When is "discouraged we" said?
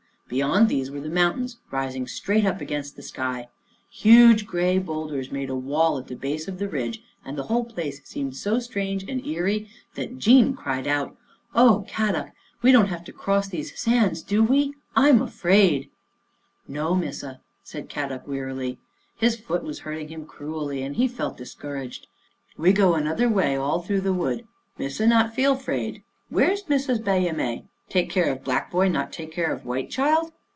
21.35-22.71